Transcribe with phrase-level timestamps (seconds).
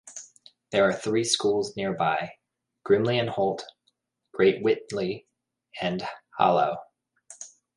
[0.71, 2.31] There are three schools nearby:
[2.83, 3.63] Grimley and Holt,
[4.33, 5.27] Great Witley
[5.79, 6.01] and
[6.39, 6.77] Hallow.